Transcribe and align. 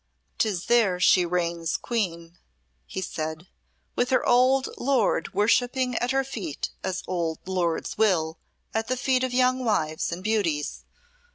"'Tis 0.39 0.65
there 0.65 0.99
she 0.99 1.27
reigns 1.27 1.77
Queen," 1.77 2.39
he 2.87 3.01
said, 3.01 3.47
"with 3.95 4.09
her 4.09 4.27
old 4.27 4.67
lord 4.79 5.31
worshipping 5.35 5.95
at 5.99 6.09
her 6.09 6.23
feet 6.23 6.71
as 6.83 7.03
old 7.05 7.37
lords 7.47 7.99
will 7.99 8.39
at 8.73 8.87
the 8.87 8.97
feet 8.97 9.23
of 9.23 9.31
young 9.31 9.63
wives 9.63 10.11
and 10.11 10.23
beauties. 10.23 10.85